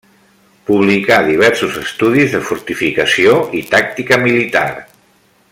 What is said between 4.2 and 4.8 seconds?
militar.